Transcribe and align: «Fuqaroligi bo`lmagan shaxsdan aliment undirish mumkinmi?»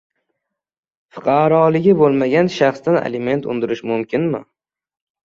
«Fuqaroligi 1.17 1.93
bo`lmagan 1.99 2.49
shaxsdan 2.53 2.97
aliment 3.03 3.47
undirish 3.55 3.85
mumkinmi?» 3.91 4.41